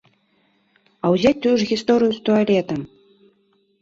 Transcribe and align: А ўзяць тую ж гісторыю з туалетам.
А 1.03 1.11
ўзяць 1.15 1.33
тую 1.43 1.53
ж 1.65 1.69
гісторыю 1.75 2.11
з 2.19 2.27
туалетам. 2.31 2.81